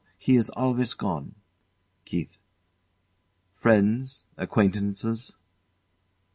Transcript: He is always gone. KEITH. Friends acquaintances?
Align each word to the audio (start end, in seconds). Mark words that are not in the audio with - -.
He 0.17 0.35
is 0.35 0.49
always 0.55 0.95
gone. 0.95 1.35
KEITH. 2.05 2.35
Friends 3.53 4.25
acquaintances? 4.35 5.35